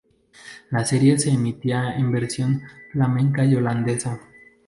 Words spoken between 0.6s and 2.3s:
La serie se emitía en